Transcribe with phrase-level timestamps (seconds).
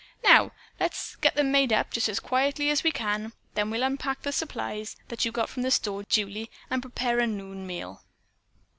[0.23, 3.33] Now, let's get them made up, just as quietly as we can.
[3.53, 7.19] Then we will unpack the supplies that you got from the store, Julie, and prepare
[7.19, 8.01] a noon meal."